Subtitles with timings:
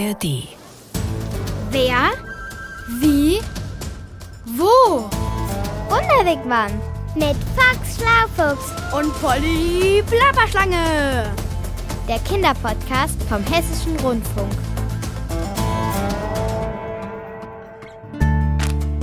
[0.00, 0.48] ARD.
[1.70, 2.10] Wer?
[3.00, 3.40] Wie?
[4.56, 5.10] Wo?
[5.90, 6.70] Wunderwegmann
[7.14, 11.30] mit Fox Schlaufuchs Und Polly Plapperschlange.
[12.08, 14.52] der Kinderpodcast vom Hessischen Rundfunk.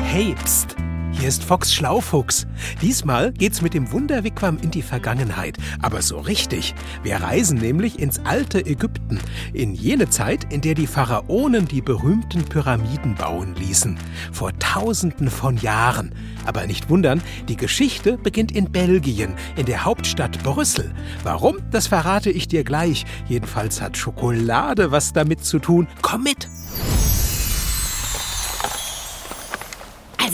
[0.01, 0.75] Hey, pst!
[1.19, 2.45] Hier ist Fox Schlaufuchs.
[2.79, 5.57] Diesmal geht's mit dem Wunderwigwam in die Vergangenheit.
[5.81, 6.75] Aber so richtig.
[7.01, 9.19] Wir reisen nämlich ins alte Ägypten.
[9.51, 13.97] In jene Zeit, in der die Pharaonen die berühmten Pyramiden bauen ließen.
[14.31, 16.13] Vor tausenden von Jahren.
[16.45, 20.93] Aber nicht wundern, die Geschichte beginnt in Belgien, in der Hauptstadt Brüssel.
[21.23, 21.57] Warum?
[21.71, 23.05] Das verrate ich dir gleich.
[23.27, 25.87] Jedenfalls hat Schokolade was damit zu tun.
[26.03, 26.47] Komm mit!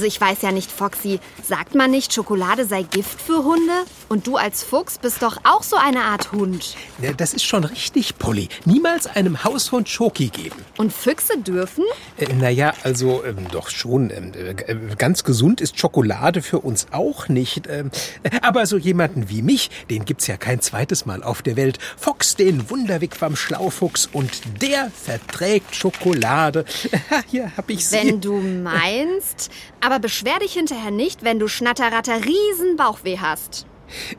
[0.03, 3.85] Also ich weiß ja nicht, Foxy, sagt man nicht, Schokolade sei Gift für Hunde?
[4.09, 6.75] Und du als Fuchs bist doch auch so eine Art Hund.
[7.01, 8.49] Ja, Das ist schon richtig, Polly.
[8.65, 10.57] Niemals einem Haushund Schoki geben.
[10.77, 11.85] Und Füchse dürfen?
[12.17, 14.09] Äh, naja, also ähm, doch schon.
[14.09, 17.67] Ähm, äh, ganz gesund ist Schokolade für uns auch nicht.
[17.67, 17.89] Ähm,
[18.23, 21.79] äh, aber so jemanden wie mich, den gibt's ja kein zweites Mal auf der Welt.
[21.95, 24.29] Fox, den Wunderwigwam Schlaufuchs und
[24.61, 26.65] der verträgt Schokolade.
[27.31, 27.95] Hier hab ich sie.
[27.95, 29.49] Wenn du meinst.
[29.79, 33.65] Aber beschwer dich hinterher nicht, wenn du Schnatterratter riesen Bauchweh hast.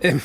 [0.00, 0.20] Ähm,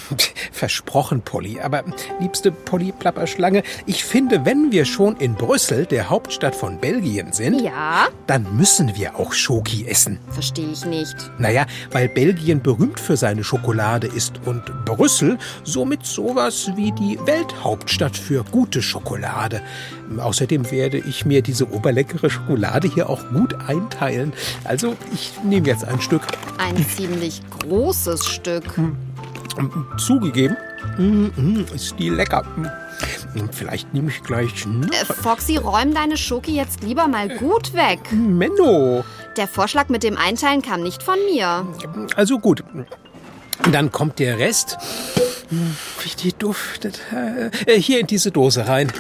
[0.60, 1.60] versprochen, Polly.
[1.60, 1.84] Aber
[2.20, 7.62] liebste Polly Plapperschlange, ich finde, wenn wir schon in Brüssel, der Hauptstadt von Belgien sind,
[7.62, 8.08] Ja?
[8.28, 10.20] dann müssen wir auch Schoki essen.
[10.32, 11.16] Verstehe ich nicht.
[11.40, 18.16] Naja, weil Belgien berühmt für seine Schokolade ist und Brüssel somit sowas wie die Welthauptstadt
[18.18, 19.62] für gute Schokolade.
[20.18, 24.34] Außerdem werde ich mir diese oberleckere Schokolade hier auch gut einteilen.
[24.66, 26.24] Also ich nehme jetzt ein Stück.
[26.58, 28.64] Ein ziemlich großes Stück.
[29.98, 30.56] Zugegeben,
[30.98, 32.44] mm, mm, ist die lecker.
[32.56, 34.66] Mm, Vielleicht nehme ich gleich.
[34.66, 38.00] Äh, Foxy, räum deine Schoki jetzt lieber mal gut weg.
[38.12, 39.04] Menno.
[39.38, 41.66] Der Vorschlag mit dem Einteilen kam nicht von mir.
[42.16, 42.64] Also gut.
[43.72, 44.78] Dann kommt der Rest.
[45.50, 47.02] Hm, Wie die duftet.
[47.66, 48.92] Äh, Hier in diese Dose rein.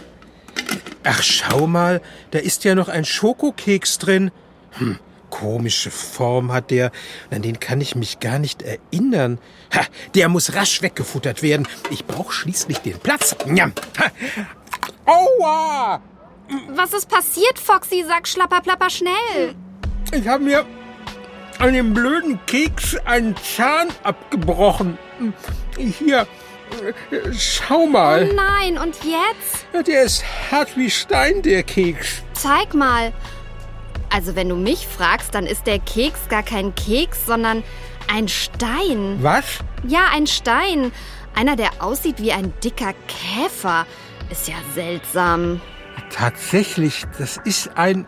[1.04, 2.02] Ach, schau mal,
[2.32, 4.32] da ist ja noch ein Schokokeks drin.
[4.72, 4.98] Hm,
[5.40, 6.92] komische Form hat der.
[7.32, 9.40] An den kann ich mich gar nicht erinnern.
[9.74, 9.82] Ha,
[10.16, 11.68] der muss rasch weggefuttert werden.
[11.90, 13.36] Ich brauche schließlich den Platz.
[13.46, 13.74] Njam.
[14.00, 14.06] Ha.
[15.06, 16.02] Aua!
[16.70, 18.04] Was ist passiert, Foxy?
[18.08, 19.56] Sag schlapperplapper schnell.
[20.12, 20.66] Ich habe mir
[21.60, 24.98] an dem blöden Keks einen Zahn abgebrochen.
[25.78, 26.26] Hier,
[27.38, 28.34] schau Oh mal.
[28.34, 29.88] nein, und jetzt?
[29.88, 32.24] Der ist hart wie Stein, der Keks.
[32.34, 33.12] Zeig mal.
[34.12, 37.64] Also, wenn du mich fragst, dann ist der Keks gar kein Keks, sondern
[38.12, 39.18] ein Stein.
[39.22, 39.60] Was?
[39.88, 40.92] Ja, ein Stein.
[41.36, 43.86] Einer, der aussieht wie ein dicker Käfer.
[44.30, 45.62] Ist ja seltsam.
[46.12, 48.06] Tatsächlich, das ist ein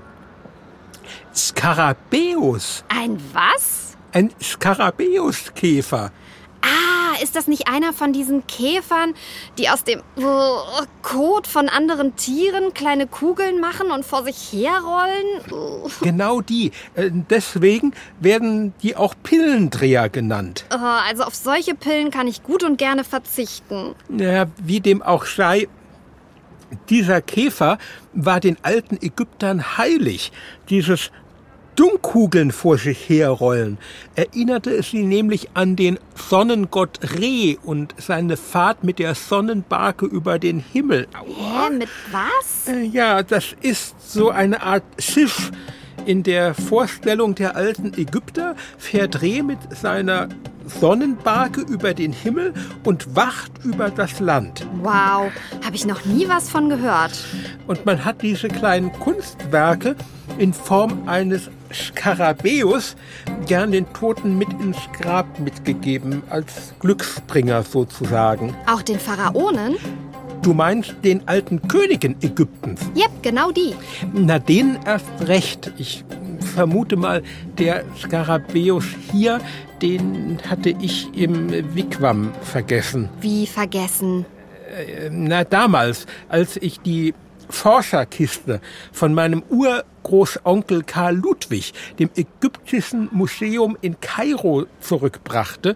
[1.36, 2.84] Skarabäus.
[2.90, 3.98] Ein was?
[4.12, 6.12] Ein Skarabäuskäfer.
[6.62, 9.14] Ah, ist das nicht einer von diesen Käfern,
[9.58, 10.24] die aus dem uh,
[11.02, 15.90] Kot von anderen Tieren kleine Kugeln machen und vor sich herrollen?
[16.02, 16.72] Genau die.
[16.96, 20.66] Äh, Deswegen werden die auch Pillendreher genannt.
[20.74, 23.96] uh, also auf solche Pillen kann ich gut und gerne verzichten.
[24.10, 25.68] Ja, wie dem auch sei,
[26.90, 27.78] dieser Käfer
[28.14, 30.32] war den alten Ägyptern heilig.
[30.70, 31.12] Dieses
[31.76, 33.78] Dummkugeln vor sich herrollen
[34.16, 40.38] erinnerte es sie nämlich an den Sonnengott Re und seine Fahrt mit der Sonnenbarke über
[40.38, 41.08] den Himmel.
[41.14, 41.70] Aua.
[41.70, 42.68] Hä, mit was?
[42.68, 45.52] Äh, Ja, das ist so eine Art Schiff.
[46.06, 50.30] In der Vorstellung der alten Ägypter fährt Re mit seiner
[50.66, 54.66] Sonnenbarke über den Himmel und wacht über das Land.
[54.82, 55.32] Wow,
[55.64, 57.12] habe ich noch nie was von gehört.
[57.68, 59.96] Und man hat diese kleinen Kunstwerke
[60.38, 62.96] in Form eines Skarabäus
[63.48, 68.56] gern den Toten mit ins Grab mitgegeben, als Glücksbringer sozusagen.
[68.68, 69.78] Auch den Pharaonen?
[70.42, 72.82] Du meinst den alten Königen Ägyptens?
[72.96, 73.76] Yep, genau die.
[74.12, 75.72] Na, denen erst recht.
[75.78, 76.04] Ich
[76.56, 77.22] vermute mal,
[77.60, 79.40] der Skarabäus hier,
[79.82, 83.10] den hatte ich im Wigwam vergessen.
[83.22, 84.26] Wie vergessen.
[85.12, 87.14] Na, damals, als ich die
[87.52, 88.62] Forscherkiste
[88.92, 95.76] von meinem Urgroßonkel Karl Ludwig, dem Ägyptischen Museum in Kairo, zurückbrachte.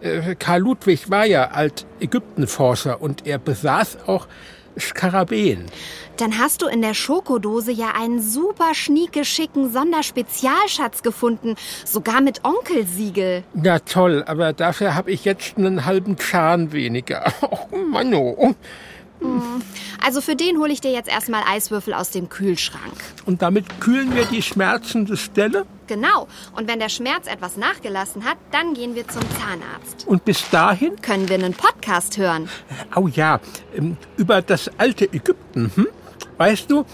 [0.00, 4.26] Äh, Karl Ludwig war ja Alt-Ägypten-Forscher und er besaß auch
[4.78, 5.66] Skarabäen.
[6.16, 12.44] Dann hast du in der Schokodose ja einen super schnieke schicken Sonderspezialschatz gefunden, sogar mit
[12.44, 13.44] Onkelsiegel.
[13.54, 17.32] Na toll, aber dafür habe ich jetzt einen halben Zahn weniger.
[17.72, 18.54] Oh Mann, oh.
[20.04, 22.94] Also für den hole ich dir jetzt erstmal Eiswürfel aus dem Kühlschrank.
[23.24, 25.66] Und damit kühlen wir die schmerzende Stelle.
[25.86, 26.28] Genau.
[26.54, 30.06] Und wenn der Schmerz etwas nachgelassen hat, dann gehen wir zum Zahnarzt.
[30.06, 32.48] Und bis dahin, Können wir einen Podcast hören?
[32.94, 33.40] oh ja,
[33.76, 35.72] ähm, über das alte Ägypten.
[35.74, 35.86] Hm?
[36.38, 36.84] Weißt du,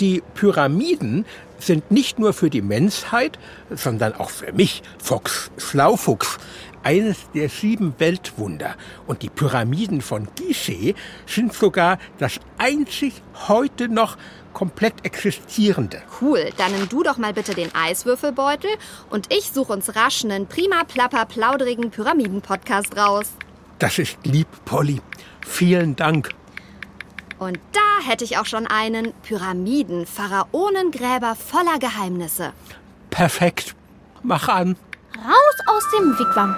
[0.00, 1.26] die Pyramiden
[1.58, 3.38] sind nicht nur für die Menschheit,
[3.70, 6.38] sondern auch für mich, Fox Schlaufuchs,
[6.82, 8.74] eines der sieben Weltwunder.
[9.06, 10.94] Und die Pyramiden von Gizeh
[11.26, 14.16] sind sogar das einzig heute noch
[14.52, 16.02] komplett existierende.
[16.20, 16.50] Cool.
[16.56, 18.70] Dann nimm du doch mal bitte den Eiswürfelbeutel
[19.10, 23.26] und ich suche uns rasch einen prima plapper plaudrigen Pyramiden-Podcast raus.
[23.78, 25.00] Das ist lieb, Polly.
[25.46, 26.30] Vielen Dank.
[27.38, 32.52] Und da hätte ich auch schon einen Pyramiden, Pharaonengräber voller Geheimnisse.
[33.10, 33.76] Perfekt.
[34.22, 34.76] Mach an.
[35.16, 35.47] Raus
[35.78, 36.56] aus dem Wigwam.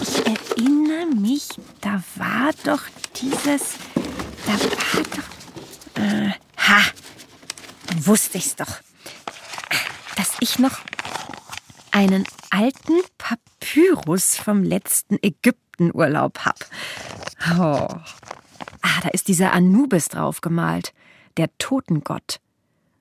[0.00, 1.48] Ich erinnere mich,
[1.80, 2.82] da war doch
[3.14, 3.74] dieses.
[4.44, 6.02] Da war doch.
[6.02, 6.82] Äh, ha!
[7.98, 8.80] Wusste ich's doch.
[10.16, 10.78] Dass ich noch
[11.92, 16.58] einen alten Papyrus vom letzten Ägyptenurlaub hab.
[17.56, 17.86] Oh.
[18.82, 20.92] Ah, da ist dieser Anubis drauf gemalt.
[21.36, 22.40] Der Totengott.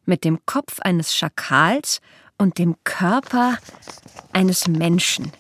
[0.05, 1.99] Mit dem Kopf eines Schakals
[2.37, 3.57] und dem Körper
[4.33, 5.31] eines Menschen.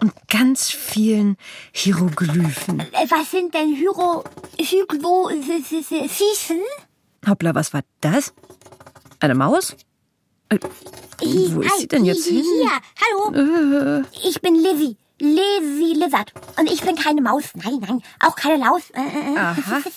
[0.00, 1.36] Und ganz vielen
[1.72, 2.80] Hieroglyphen.
[2.80, 4.24] Äh, Was sind denn Hyro...
[6.08, 6.60] Fiefen?
[7.26, 8.34] Hoppla, was war das?
[9.20, 9.76] Eine Maus?
[10.48, 10.58] Äh,
[11.20, 12.42] wo ist sie denn jetzt hin?
[12.42, 12.70] Hier,
[13.00, 14.04] hallo.
[14.24, 14.96] Ich bin Lizzie.
[15.20, 16.32] Lizzie Lizard.
[16.58, 17.44] Und ich bin keine Maus.
[17.54, 18.90] Nein, nein, auch keine Laus.
[18.90, 19.38] Äh, äh, äh.
[19.38, 19.80] Aha.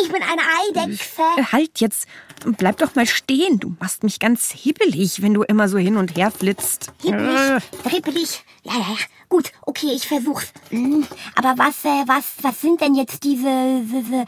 [0.00, 0.42] Ich bin eine
[0.84, 1.22] Eidechse.
[1.38, 2.06] Äh, Halt jetzt,
[2.44, 3.58] bleib doch mal stehen.
[3.58, 6.92] Du machst mich ganz hibbelig, wenn du immer so hin und her flitzt.
[7.04, 8.44] Äh, Hippelig, drippelig.
[8.64, 8.96] Ja, ja, ja.
[9.28, 10.52] Gut, okay, ich versuch's.
[10.70, 14.24] Hm, Aber was, äh, was, was sind denn jetzt diese, diese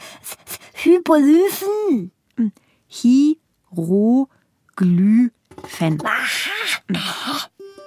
[0.83, 2.11] Hypolyphen?
[2.89, 5.33] Hieroglyphen.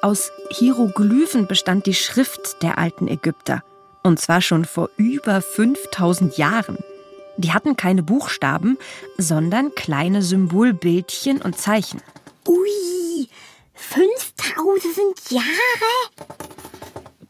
[0.03, 3.63] Aus Hieroglyphen bestand die Schrift der alten Ägypter.
[4.03, 6.77] Und zwar schon vor über 5000 Jahren.
[7.38, 8.77] Die hatten keine Buchstaben,
[9.17, 12.01] sondern kleine Symbolbildchen und Zeichen.
[12.45, 13.29] Ui,
[13.75, 15.45] 5000 Jahre?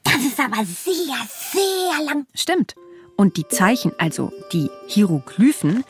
[0.03, 1.15] Das ist aber sehr,
[1.51, 2.25] sehr lang.
[2.33, 2.73] Stimmt.
[3.15, 5.83] Und die Zeichen, also die Hieroglyphen,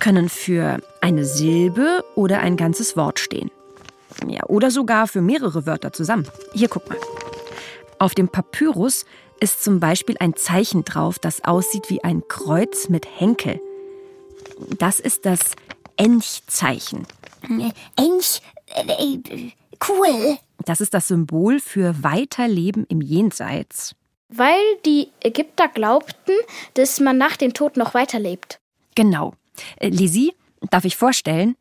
[0.00, 3.50] können für eine Silbe oder ein ganzes Wort stehen.
[4.26, 6.26] Ja, oder sogar für mehrere Wörter zusammen.
[6.52, 6.98] Hier, guck mal.
[7.98, 9.04] Auf dem Papyrus
[9.40, 13.60] ist zum Beispiel ein Zeichen drauf, das aussieht wie ein Kreuz mit Henkel.
[14.78, 15.40] Das ist das
[15.96, 17.06] Ench-Zeichen.
[17.96, 18.40] Ench,
[18.74, 19.50] äh,
[19.88, 20.38] cool.
[20.64, 23.94] Das ist das Symbol für Weiterleben im Jenseits.
[24.28, 26.34] Weil die Ägypter glaubten,
[26.74, 28.58] dass man nach dem Tod noch weiterlebt.
[28.94, 29.34] Genau.
[29.76, 30.34] Äh, Lizzie,
[30.70, 31.56] darf ich vorstellen?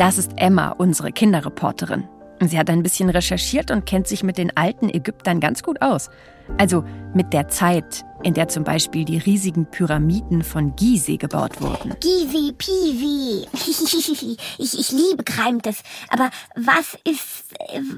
[0.00, 2.08] Das ist Emma, unsere Kinderreporterin.
[2.40, 6.08] Sie hat ein bisschen recherchiert und kennt sich mit den alten Ägyptern ganz gut aus.
[6.56, 11.94] Also mit der Zeit, in der zum Beispiel die riesigen Pyramiden von Gizeh gebaut wurden.
[12.00, 13.46] Givi, Pivi.
[14.58, 15.82] Ich, ich liebe Kreimtes.
[16.08, 17.44] Aber was ist,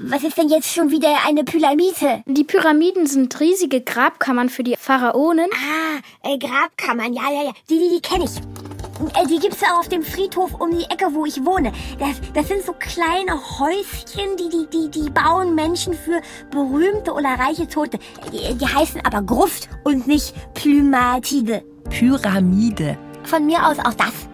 [0.04, 2.24] was ist denn jetzt schon wieder eine Pyramide?
[2.26, 5.46] Die Pyramiden sind riesige Grabkammern für die Pharaonen.
[5.52, 7.52] Ah, äh, Grabkammern, ja, ja, ja.
[7.70, 8.71] Die, die, die kenne ich.
[9.08, 11.72] Äh, die gibt's ja auf dem Friedhof um die Ecke, wo ich wohne.
[11.98, 17.30] Das, das sind so kleine Häuschen, die, die, die, die bauen Menschen für berühmte oder
[17.30, 17.98] reiche Tote.
[18.32, 21.62] Die, die heißen aber Gruft und nicht Plymatide.
[21.90, 22.98] Pyramide.
[23.24, 24.28] Von mir aus auch das.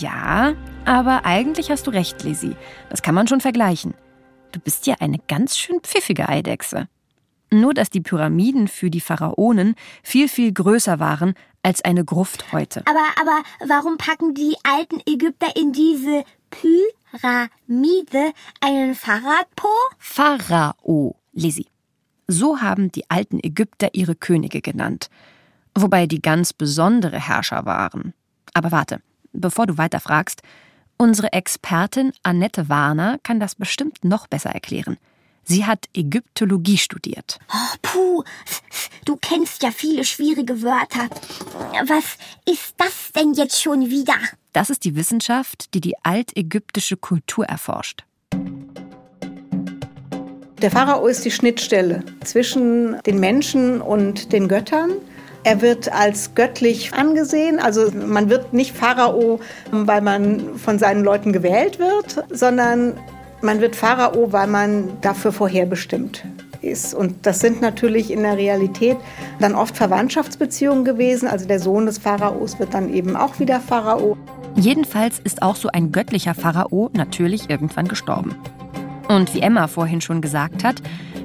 [0.00, 2.56] Ja, aber eigentlich hast du recht, Lizzie.
[2.88, 3.94] Das kann man schon vergleichen.
[4.52, 6.88] Du bist ja eine ganz schön pfiffige Eidechse.
[7.50, 12.82] Nur, dass die Pyramiden für die Pharaonen viel, viel größer waren als eine Gruft heute.
[12.86, 19.68] Aber, aber warum packen die alten Ägypter in diese Pyramide einen Fahrradpo?
[19.98, 21.66] Pharao, Lizzie.
[22.26, 25.08] So haben die alten Ägypter ihre Könige genannt.
[25.74, 28.12] Wobei die ganz besondere Herrscher waren.
[28.52, 29.00] Aber warte,
[29.32, 30.42] bevor du weiter fragst,
[30.96, 34.98] unsere Expertin Annette Warner kann das bestimmt noch besser erklären.
[35.50, 37.38] Sie hat Ägyptologie studiert.
[37.50, 38.22] Oh, puh,
[39.06, 41.08] du kennst ja viele schwierige Wörter.
[41.86, 42.04] Was
[42.44, 44.12] ist das denn jetzt schon wieder?
[44.52, 48.04] Das ist die Wissenschaft, die die altägyptische Kultur erforscht.
[50.60, 54.90] Der Pharao ist die Schnittstelle zwischen den Menschen und den Göttern.
[55.44, 57.58] Er wird als göttlich angesehen.
[57.58, 59.40] Also man wird nicht Pharao,
[59.70, 63.00] weil man von seinen Leuten gewählt wird, sondern
[63.42, 66.24] man wird Pharao, weil man dafür vorherbestimmt
[66.60, 66.94] ist.
[66.94, 68.96] Und das sind natürlich in der Realität
[69.38, 71.28] dann oft Verwandtschaftsbeziehungen gewesen.
[71.28, 74.16] Also der Sohn des Pharaos wird dann eben auch wieder Pharao.
[74.56, 78.34] Jedenfalls ist auch so ein göttlicher Pharao natürlich irgendwann gestorben.
[79.08, 80.82] Und wie Emma vorhin schon gesagt hat,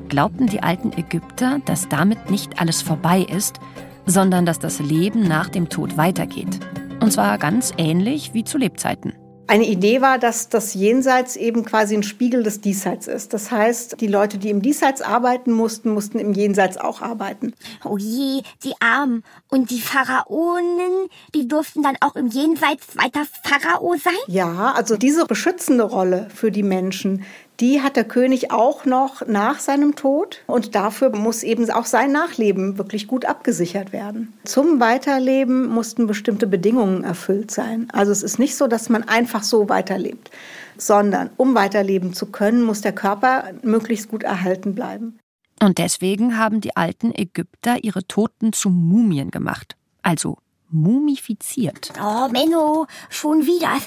[0.07, 3.59] glaubten die alten Ägypter, dass damit nicht alles vorbei ist,
[4.05, 6.59] sondern dass das Leben nach dem Tod weitergeht.
[6.99, 9.13] Und zwar ganz ähnlich wie zu Lebzeiten.
[9.45, 13.33] Eine Idee war, dass das Jenseits eben quasi ein Spiegel des Diesseits ist.
[13.33, 17.53] Das heißt, die Leute, die im Diesseits arbeiten mussten, mussten im Jenseits auch arbeiten.
[17.83, 19.23] Oh je, die Armen.
[19.49, 24.13] Und die Pharaonen, die durften dann auch im Jenseits weiter Pharao sein?
[24.27, 27.23] Ja, also diese beschützende Rolle für die Menschen,
[27.59, 32.11] die hat der König auch noch nach seinem Tod und dafür muss eben auch sein
[32.11, 34.33] Nachleben wirklich gut abgesichert werden.
[34.43, 37.87] Zum Weiterleben mussten bestimmte Bedingungen erfüllt sein.
[37.93, 40.31] Also es ist nicht so, dass man einfach so weiterlebt,
[40.77, 45.19] sondern um weiterleben zu können, muss der Körper möglichst gut erhalten bleiben.
[45.61, 50.37] Und deswegen haben die alten Ägypter ihre Toten zu Mumien gemacht, also
[50.73, 51.93] mumifiziert.
[52.01, 53.77] Oh, Menno, schon wieder.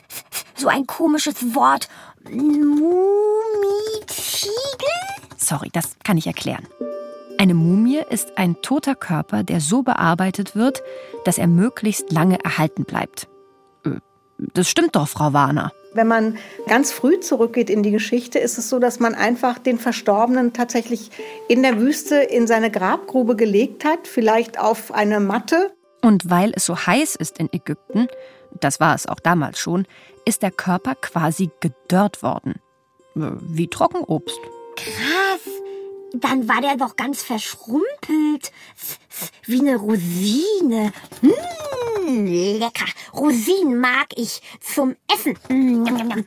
[0.55, 1.89] So ein komisches Wort.
[2.31, 2.87] Mumiziegel?
[5.37, 6.67] Sorry, das kann ich erklären.
[7.39, 10.83] Eine Mumie ist ein toter Körper, der so bearbeitet wird,
[11.25, 13.29] dass er möglichst lange erhalten bleibt.
[13.85, 13.91] Äh,
[14.39, 15.73] das stimmt doch, Frau Warner.
[15.93, 19.79] Wenn man ganz früh zurückgeht in die Geschichte, ist es so, dass man einfach den
[19.79, 21.11] Verstorbenen tatsächlich
[21.49, 25.76] in der Wüste in seine Grabgrube gelegt hat, vielleicht auf eine Matte.
[26.03, 28.09] Und weil es so heiß ist in Ägypten,
[28.61, 29.87] das war es auch damals schon,
[30.25, 32.61] ist der Körper quasi gedörrt worden.
[33.15, 34.39] Wie Trockenobst.
[34.77, 35.41] Krass.
[36.13, 38.53] Dann war der doch ganz verschrumpelt.
[39.45, 40.93] Wie eine Rosine.
[41.23, 42.87] Mmh, lecker.
[43.15, 45.39] Rosinen mag ich zum Essen.
[45.49, 46.25] Mmh,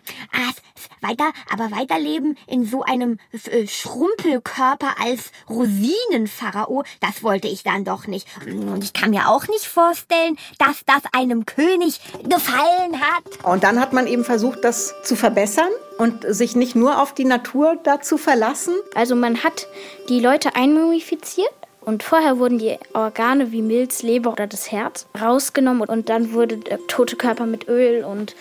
[1.01, 8.07] weiter, aber weiterleben in so einem äh, Schrumpelkörper als Rosinenpharao, das wollte ich dann doch
[8.07, 8.27] nicht.
[8.45, 13.43] Und ich kann mir auch nicht vorstellen, dass das einem König gefallen hat.
[13.43, 17.25] Und dann hat man eben versucht, das zu verbessern und sich nicht nur auf die
[17.25, 18.73] Natur dazu verlassen.
[18.95, 19.67] Also man hat
[20.07, 21.51] die Leute einmumifiziert
[21.81, 26.57] und vorher wurden die Organe wie Milz, Leber oder das Herz rausgenommen und dann wurde
[26.57, 28.35] der tote Körper mit Öl und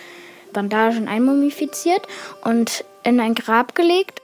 [0.53, 2.07] Bandagen einmumifiziert
[2.43, 4.21] und in ein Grab gelegt.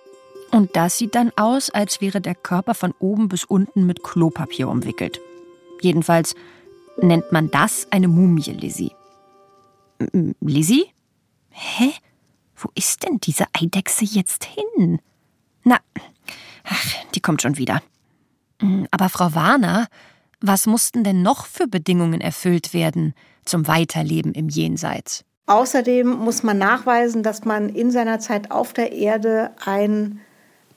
[0.51, 4.69] Und das sieht dann aus, als wäre der Körper von oben bis unten mit Klopapier
[4.69, 5.19] umwickelt.
[5.81, 6.35] Jedenfalls
[7.01, 8.91] nennt man das eine Mumie, Lizzie.
[10.39, 10.85] Lizzie?
[11.49, 11.91] Hä?
[12.55, 14.99] Wo ist denn diese Eidechse jetzt hin?
[15.63, 15.79] Na,
[16.63, 17.81] ach, die kommt schon wieder.
[18.91, 19.87] Aber Frau Warner,
[20.39, 23.13] was mussten denn noch für Bedingungen erfüllt werden
[23.43, 25.25] zum Weiterleben im Jenseits?
[25.47, 30.19] Außerdem muss man nachweisen, dass man in seiner Zeit auf der Erde ein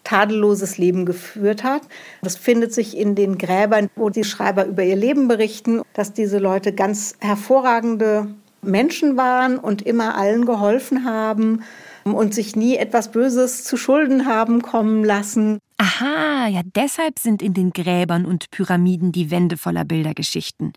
[0.05, 1.83] tadelloses Leben geführt hat.
[2.23, 6.39] Das findet sich in den Gräbern, wo die Schreiber über ihr Leben berichten, dass diese
[6.39, 8.29] Leute ganz hervorragende
[8.63, 11.63] Menschen waren und immer allen geholfen haben
[12.05, 15.59] und sich nie etwas Böses zu Schulden haben kommen lassen.
[15.77, 20.73] Aha, ja, deshalb sind in den Gräbern und Pyramiden die Wände voller Bildergeschichten.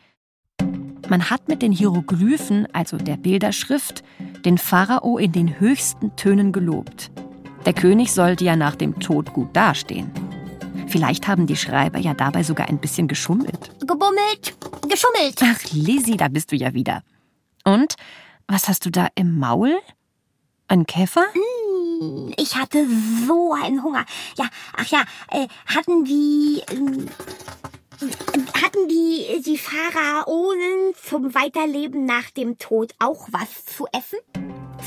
[1.10, 4.04] Man hat mit den Hieroglyphen, also der Bilderschrift,
[4.46, 7.12] den Pharao in den höchsten Tönen gelobt.
[7.66, 10.12] Der König sollte ja nach dem Tod gut dastehen.
[10.88, 13.72] Vielleicht haben die Schreiber ja dabei sogar ein bisschen geschummelt.
[13.80, 14.56] Gebummelt,
[14.90, 15.40] geschummelt.
[15.42, 17.04] Ach, Lizzie, da bist du ja wieder.
[17.64, 17.96] Und
[18.48, 19.80] was hast du da im Maul?
[20.68, 21.26] Ein Käfer?
[22.02, 22.86] Mm, ich hatte
[23.28, 24.06] so einen Hunger.
[24.38, 26.62] Ja, ach ja, äh, hatten die.
[28.02, 34.18] Hatten die, die Pharaonen zum Weiterleben nach dem Tod auch was zu essen?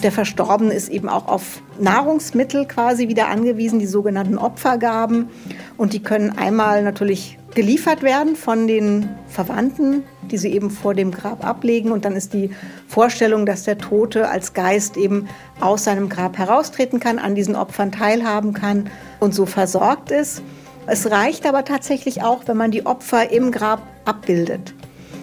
[0.03, 5.29] Der Verstorbene ist eben auch auf Nahrungsmittel quasi wieder angewiesen, die sogenannten Opfergaben.
[5.77, 11.13] Und die können einmal natürlich geliefert werden von den Verwandten, die sie eben vor dem
[11.13, 11.93] Grab ablegen.
[11.93, 12.51] Und dann ist die
[12.89, 15.29] Vorstellung, dass der Tote als Geist eben
[15.61, 18.91] aus seinem Grab heraustreten kann, an diesen Opfern teilhaben kann
[19.21, 20.43] und so versorgt ist.
[20.87, 24.75] Es reicht aber tatsächlich auch, wenn man die Opfer im Grab abbildet.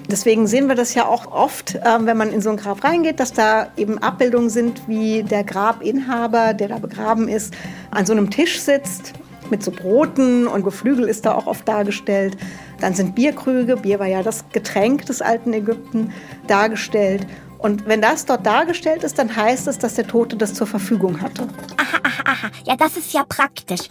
[0.10, 3.20] Deswegen sehen wir das ja auch oft, ähm, wenn man in so ein Grab reingeht,
[3.20, 7.54] dass da eben Abbildungen sind, wie der Grabinhaber, der da begraben ist,
[7.92, 9.14] an so einem Tisch sitzt
[9.52, 12.38] mit so Broten und Geflügel ist da auch oft dargestellt.
[12.80, 16.12] Dann sind Bierkrüge, Bier war ja das Getränk des alten Ägypten,
[16.48, 17.28] dargestellt.
[17.62, 21.22] Und wenn das dort dargestellt ist, dann heißt es, dass der Tote das zur Verfügung
[21.22, 21.48] hatte.
[21.78, 22.52] Aha, aha, aha.
[22.66, 23.88] Ja, das ist ja praktisch.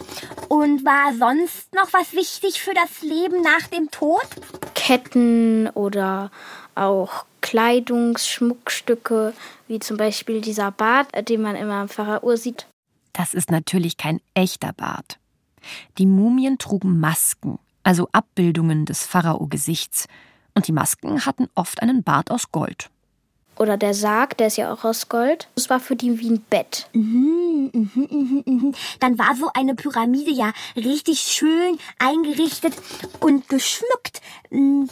[0.49, 4.27] Und war sonst noch was wichtig für das Leben nach dem Tod?
[4.73, 6.31] Ketten oder
[6.75, 9.33] auch Kleidungsschmuckstücke,
[9.69, 12.67] wie zum Beispiel dieser Bart, den man immer im Pharao sieht.
[13.13, 15.17] Das ist natürlich kein echter Bart.
[15.97, 20.07] Die Mumien trugen Masken, also Abbildungen des Pharao-Gesichts,
[20.55, 22.89] und die Masken hatten oft einen Bart aus Gold.
[23.57, 25.47] Oder der Sarg, der ist ja auch aus Gold.
[25.55, 26.87] Das war für die wie ein Bett.
[26.93, 28.75] Mhm, mhm, mhm.
[28.99, 32.73] Dann war so eine Pyramide ja richtig schön eingerichtet
[33.19, 34.85] und geschmückt mm,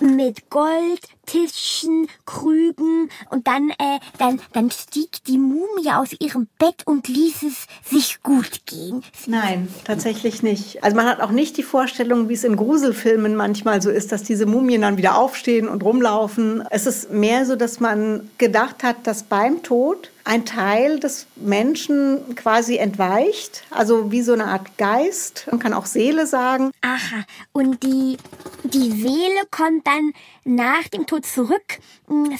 [0.00, 6.82] mit Gold, Tischen, Krügen und dann, äh, dann, dann stieg die Mumie aus ihrem Bett
[6.86, 9.04] und ließ es sich gut gehen.
[9.26, 10.82] Nein, tatsächlich nicht.
[10.82, 14.24] Also man hat auch nicht die Vorstellung, wie es in Gruselfilmen manchmal so ist, dass
[14.24, 16.64] diese Mumien dann wieder aufstehen und rumlaufen.
[16.70, 22.34] Es ist mehr so, dass man gedacht hat, dass beim Tod ein Teil des Menschen
[22.36, 25.46] quasi entweicht, also wie so eine Art Geist.
[25.50, 26.70] Man kann auch Seele sagen.
[26.82, 28.16] Aha, und die,
[28.64, 30.12] die Seele kommt dann
[30.44, 32.34] nach dem Tod zurück mm,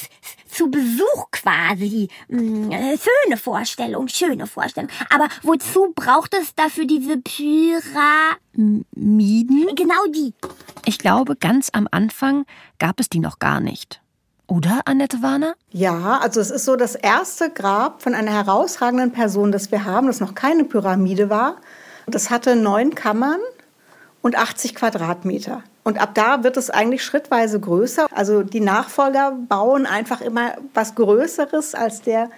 [0.50, 2.08] zu Besuch quasi.
[2.28, 4.90] Mm, Schöne Vorstellung, schöne Vorstellung.
[5.10, 8.06] Aber wozu braucht es dafür diese Pyramiden?
[9.74, 10.34] Genau die.
[10.84, 12.44] Ich glaube, ganz am Anfang
[12.78, 14.00] gab es die noch gar nicht.
[14.50, 15.54] Oder, Annette Warner?
[15.70, 20.08] Ja, also es ist so das erste Grab von einer herausragenden Person, das wir haben,
[20.08, 21.54] das noch keine Pyramide war.
[22.08, 23.38] Das hatte neun Kammern
[24.22, 25.62] und 80 Quadratmeter.
[25.84, 28.08] Und ab da wird es eigentlich schrittweise größer.
[28.12, 32.28] Also die Nachfolger bauen einfach immer was Größeres als der,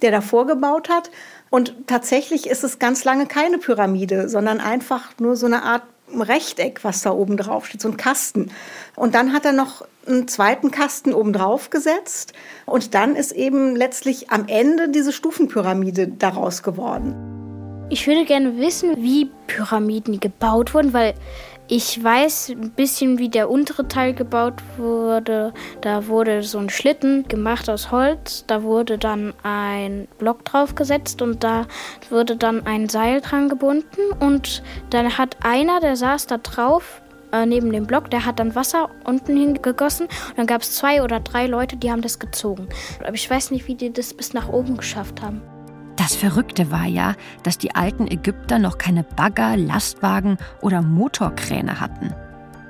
[0.00, 1.10] der davor gebaut hat.
[1.50, 5.82] Und tatsächlich ist es ganz lange keine Pyramide, sondern einfach nur so eine Art
[6.14, 8.50] Rechteck, was da oben drauf steht, so ein Kasten.
[8.96, 12.32] Und dann hat er noch einen zweiten Kasten oben drauf gesetzt.
[12.66, 17.14] Und dann ist eben letztlich am Ende diese Stufenpyramide daraus geworden.
[17.90, 21.14] Ich würde gerne wissen, wie Pyramiden gebaut wurden, weil
[21.70, 25.52] ich weiß ein bisschen, wie der untere Teil gebaut wurde.
[25.82, 28.44] Da wurde so ein Schlitten gemacht aus Holz.
[28.46, 31.66] Da wurde dann ein Block draufgesetzt und da
[32.08, 34.00] wurde dann ein Seil dran gebunden.
[34.18, 38.54] Und dann hat einer, der saß da drauf, äh, neben dem Block, der hat dann
[38.54, 40.06] Wasser unten hingegossen.
[40.06, 42.68] Und dann gab es zwei oder drei Leute, die haben das gezogen.
[43.00, 45.42] Aber ich weiß nicht, wie die das bis nach oben geschafft haben.
[45.98, 52.14] Das Verrückte war ja, dass die alten Ägypter noch keine Bagger, Lastwagen oder Motorkräne hatten.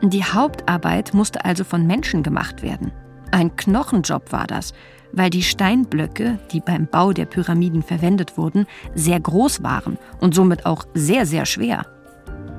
[0.03, 2.91] Die Hauptarbeit musste also von Menschen gemacht werden.
[3.31, 4.73] Ein Knochenjob war das,
[5.13, 10.65] weil die Steinblöcke, die beim Bau der Pyramiden verwendet wurden, sehr groß waren und somit
[10.65, 11.85] auch sehr, sehr schwer.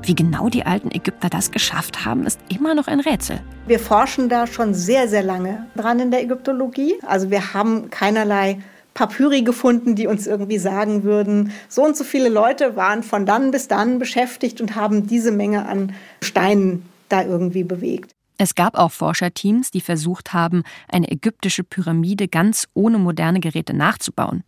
[0.03, 3.39] Wie genau die alten Ägypter das geschafft haben, ist immer noch ein Rätsel.
[3.65, 6.95] Wir forschen da schon sehr, sehr lange dran in der Ägyptologie.
[7.07, 8.59] Also wir haben keinerlei
[8.99, 13.49] Papyri gefunden, die uns irgendwie sagen würden, so und so viele Leute waren von dann
[13.49, 18.11] bis dann beschäftigt und haben diese Menge an Steinen da irgendwie bewegt.
[18.37, 24.43] Es gab auch Forscherteams, die versucht haben, eine ägyptische Pyramide ganz ohne moderne Geräte nachzubauen.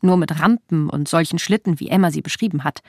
[0.00, 2.82] Nur mit Rampen und solchen Schlitten, wie Emma sie beschrieben hat.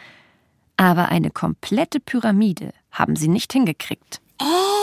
[0.78, 4.19] Aber eine komplette Pyramide haben sie nicht hingekriegt.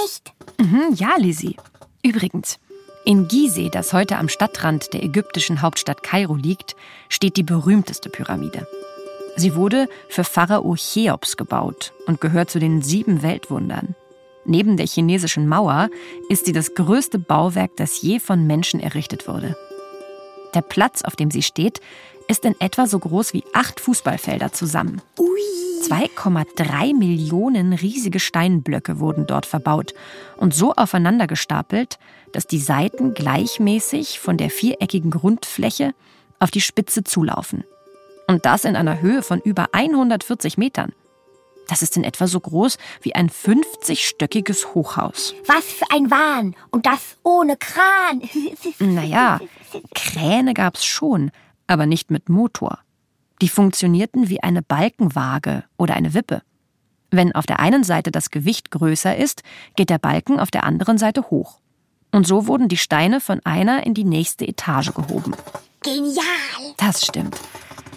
[0.04, 0.32] Echt?
[0.60, 1.56] Mhm, ja, Lizzie.
[2.04, 2.60] Übrigens,
[3.04, 6.76] in Gizeh, das heute am Stadtrand der ägyptischen Hauptstadt Kairo liegt,
[7.08, 8.66] steht die berühmteste Pyramide.
[9.36, 13.94] Sie wurde für Pharao Cheops gebaut und gehört zu den sieben Weltwundern.
[14.44, 15.88] Neben der chinesischen Mauer
[16.28, 19.56] ist sie das größte Bauwerk, das je von Menschen errichtet wurde.
[20.54, 21.80] Der Platz, auf dem sie steht,
[22.28, 25.00] ist in etwa so groß wie acht Fußballfelder zusammen.
[25.80, 29.94] 2,3 Millionen riesige Steinblöcke wurden dort verbaut
[30.36, 31.98] und so aufeinander gestapelt,
[32.32, 35.94] dass die Seiten gleichmäßig von der viereckigen Grundfläche
[36.38, 37.64] auf die Spitze zulaufen.
[38.26, 40.92] Und das in einer Höhe von über 140 Metern.
[41.68, 45.34] Das ist in etwa so groß wie ein 50-stöckiges Hochhaus.
[45.46, 46.56] Was für ein Wahn!
[46.70, 48.22] Und das ohne Kran!
[48.80, 49.38] Naja,
[49.94, 51.30] Kräne gab's schon,
[51.66, 52.80] aber nicht mit Motor.
[53.40, 56.42] Die funktionierten wie eine Balkenwaage oder eine Wippe.
[57.10, 59.42] Wenn auf der einen Seite das Gewicht größer ist,
[59.76, 61.58] geht der Balken auf der anderen Seite hoch.
[62.12, 65.34] Und so wurden die Steine von einer in die nächste Etage gehoben.
[65.82, 66.74] Genial!
[66.76, 67.36] Das stimmt.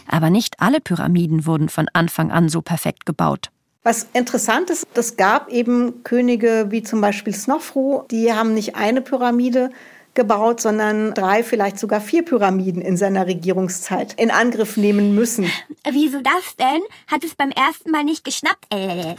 [0.08, 3.49] Aber nicht alle Pyramiden wurden von Anfang an so perfekt gebaut.
[3.84, 9.01] Was interessant ist, es gab eben Könige wie zum Beispiel Snofru, die haben nicht eine
[9.01, 9.71] Pyramide
[10.15, 15.49] gebaut, sondern drei, vielleicht sogar vier Pyramiden in seiner Regierungszeit in Angriff nehmen müssen.
[15.91, 16.82] Wieso das denn?
[17.08, 18.65] Hat es beim ersten Mal nicht geschnappt?
[18.69, 19.15] Äh,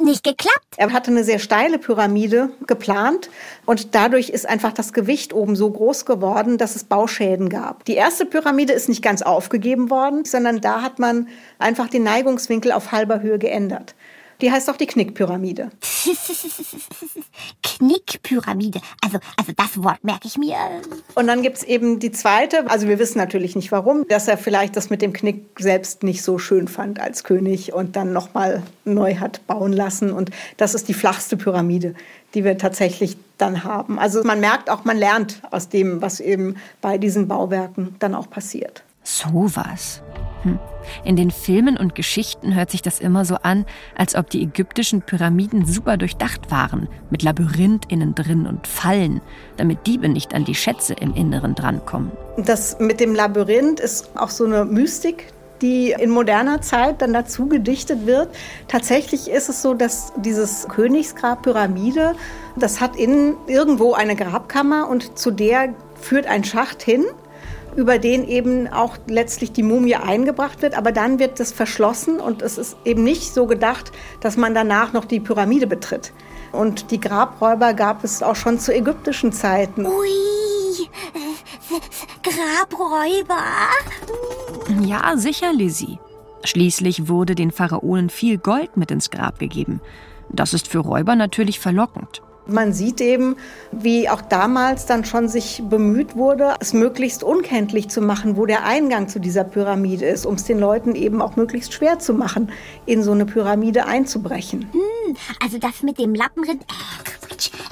[0.00, 0.66] nicht geklappt?
[0.76, 3.30] Er hatte eine sehr steile Pyramide geplant
[3.66, 7.84] und dadurch ist einfach das Gewicht oben so groß geworden, dass es Bauschäden gab.
[7.84, 12.72] Die erste Pyramide ist nicht ganz aufgegeben worden, sondern da hat man einfach den Neigungswinkel
[12.72, 13.94] auf halber Höhe geändert.
[14.40, 15.70] Die heißt auch die Knickpyramide.
[17.62, 18.80] Knickpyramide.
[19.04, 20.54] Also, also das Wort merke ich mir.
[21.14, 24.76] Und dann gibt's eben die zweite, also wir wissen natürlich nicht warum, dass er vielleicht
[24.76, 29.16] das mit dem Knick selbst nicht so schön fand als König und dann nochmal neu
[29.16, 30.12] hat bauen lassen.
[30.12, 31.94] Und das ist die flachste Pyramide,
[32.34, 33.98] die wir tatsächlich dann haben.
[33.98, 38.30] Also man merkt auch, man lernt aus dem, was eben bei diesen Bauwerken dann auch
[38.30, 38.84] passiert.
[39.08, 40.02] Sowas.
[40.42, 40.58] Hm.
[41.02, 43.64] In den Filmen und Geschichten hört sich das immer so an,
[43.96, 49.22] als ob die ägyptischen Pyramiden super durchdacht waren, mit Labyrinth innen drin und Fallen,
[49.56, 52.12] damit Diebe nicht an die Schätze im Inneren drankommen.
[52.36, 57.46] Das mit dem Labyrinth ist auch so eine Mystik, die in moderner Zeit dann dazu
[57.46, 58.28] gedichtet wird.
[58.68, 62.14] Tatsächlich ist es so, dass dieses Königsgrab Pyramide,
[62.56, 67.06] das hat innen irgendwo eine Grabkammer und zu der führt ein Schacht hin
[67.78, 70.76] über den eben auch letztlich die Mumie eingebracht wird.
[70.76, 74.92] Aber dann wird das verschlossen und es ist eben nicht so gedacht, dass man danach
[74.92, 76.12] noch die Pyramide betritt.
[76.50, 79.86] Und die Grabräuber gab es auch schon zu ägyptischen Zeiten.
[79.86, 80.08] Ui,
[81.14, 83.44] äh, Grabräuber.
[84.84, 86.00] Ja, sicher, Lizzie.
[86.42, 89.80] Schließlich wurde den Pharaonen viel Gold mit ins Grab gegeben.
[90.30, 92.22] Das ist für Räuber natürlich verlockend.
[92.50, 93.36] Man sieht eben,
[93.72, 98.64] wie auch damals dann schon sich bemüht wurde, es möglichst unkenntlich zu machen, wo der
[98.64, 102.50] Eingang zu dieser Pyramide ist, um es den Leuten eben auch möglichst schwer zu machen,
[102.86, 104.62] in so eine Pyramide einzubrechen.
[104.72, 106.64] Hm, also das mit dem Labyrinth,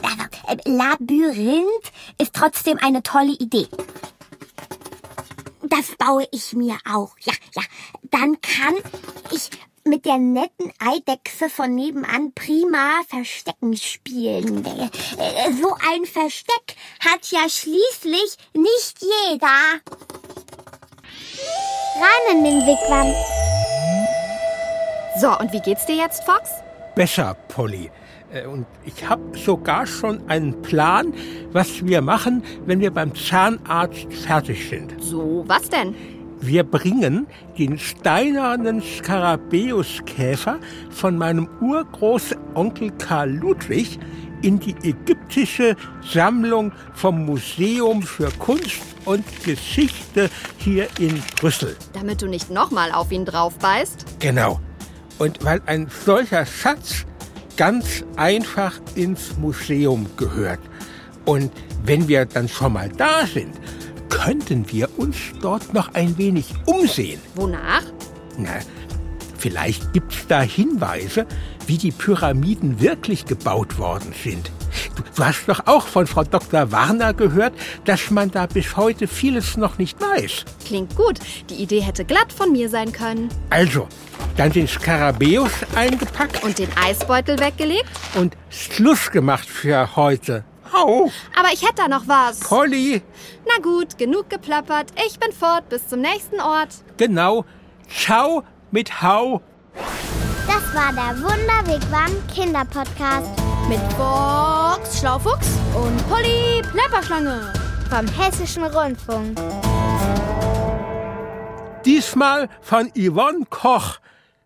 [0.03, 3.69] äh, äh, Labyrinth ist trotzdem eine tolle Idee.
[5.62, 7.17] Das baue ich mir auch.
[7.21, 7.62] Ja, ja.
[8.11, 8.75] Dann kann
[9.33, 9.51] ich
[9.87, 14.64] mit der netten Eidechse von nebenan prima Verstecken spielen.
[14.64, 19.81] Äh, So ein Versteck hat ja schließlich nicht jeder.
[21.96, 23.14] Rein in den Wigwam.
[25.20, 26.51] So, und wie geht's dir jetzt, Fox?
[26.94, 27.90] Besser, Polly.
[28.33, 31.14] Äh, Und ich habe sogar schon einen Plan,
[31.53, 34.94] was wir machen, wenn wir beim Zahnarzt fertig sind.
[35.03, 35.94] So, was denn?
[36.40, 37.27] Wir bringen
[37.59, 40.59] den steinernen Skarabäuskäfer
[40.90, 43.99] von meinem Urgroßonkel Karl Ludwig
[44.42, 51.75] in die ägyptische Sammlung vom Museum für Kunst und Geschichte hier in Brüssel.
[51.94, 54.20] Damit du nicht nochmal auf ihn draufbeißt?
[54.20, 54.61] Genau.
[55.18, 57.07] Und weil ein solcher Schatz
[57.57, 60.61] ganz einfach ins Museum gehört.
[61.25, 61.51] Und
[61.85, 63.55] wenn wir dann schon mal da sind,
[64.09, 67.21] könnten wir uns dort noch ein wenig umsehen.
[67.35, 67.83] Wonach?
[68.38, 68.51] Na,
[69.38, 71.27] vielleicht gibt's da Hinweise,
[71.66, 74.51] wie die Pyramiden wirklich gebaut worden sind.
[74.95, 76.71] Du, du hast doch auch von Frau Dr.
[76.73, 80.45] Warner gehört, dass man da bis heute vieles noch nicht weiß.
[80.66, 81.19] Klingt gut.
[81.51, 83.29] Die Idee hätte glatt von mir sein können.
[83.51, 83.88] Also,
[84.37, 87.87] dann den Skarabäus eingepackt Und den Eisbeutel weggelegt?
[88.14, 90.45] und Schluss gemacht für heute.
[90.77, 92.41] Au, Aber ich hätte da noch was.
[92.41, 93.03] Polly,
[93.47, 94.91] Na gut, genug geplappert.
[95.07, 95.69] Ich bin fort.
[95.69, 96.69] Bis zum nächsten Ort.
[96.97, 97.45] genau.
[97.89, 99.41] Ciao mit Hau.
[100.47, 103.29] Das war der Wunder-Wigwam Kinderpodcast
[103.69, 107.53] Mit Box Schlaufuchs und Polly Plapperschlange.
[107.89, 109.39] vom Hessischen Rundfunk.
[111.85, 113.99] Diesmal von Yvonne Koch.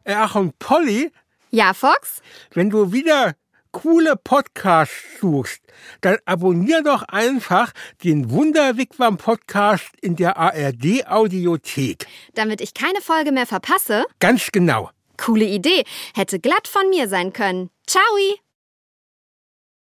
[0.04, 1.10] Äh, Ach und Polly,
[1.50, 2.20] Ja, Fox?
[2.52, 3.32] wenn du wieder
[3.72, 5.62] coole Podcasts suchst,
[6.00, 7.72] dann abonnier doch einfach
[8.04, 12.06] den Wunderwigwam Podcast in der ARD Audiothek.
[12.34, 14.04] Damit ich keine Folge mehr verpasse?
[14.18, 14.90] Ganz genau.
[15.16, 15.84] Coole Idee.
[16.14, 17.70] Hätte glatt von mir sein können.
[17.86, 18.02] Ciao!